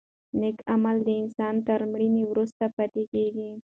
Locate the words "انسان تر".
1.21-1.79